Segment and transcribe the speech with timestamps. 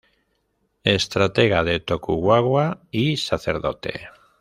[0.83, 4.07] Estratega de Tokugawa y Sacerdote.